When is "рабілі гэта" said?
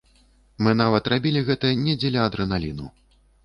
1.13-1.73